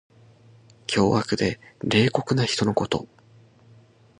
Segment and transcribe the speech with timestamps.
[0.87, 3.07] 凶悪で冷酷な人のこと。